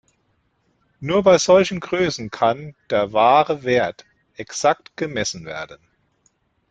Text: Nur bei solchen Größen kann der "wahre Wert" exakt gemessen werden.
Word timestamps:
Nur 0.99 1.21
bei 1.21 1.37
solchen 1.37 1.79
Größen 1.79 2.31
kann 2.31 2.73
der 2.89 3.13
"wahre 3.13 3.61
Wert" 3.63 4.03
exakt 4.33 4.97
gemessen 4.97 5.45
werden. 5.45 5.77